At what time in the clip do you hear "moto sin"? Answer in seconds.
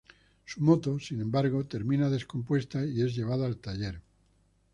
0.63-1.21